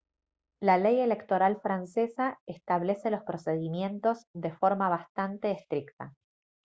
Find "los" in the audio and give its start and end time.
3.11-3.21